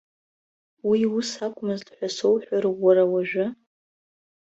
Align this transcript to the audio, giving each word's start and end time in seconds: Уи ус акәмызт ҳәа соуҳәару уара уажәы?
Уи 0.89 0.99
ус 1.17 1.29
акәмызт 1.45 1.87
ҳәа 1.95 2.07
соуҳәару 2.15 2.75
уара 2.83 3.03
уажәы? 3.11 3.45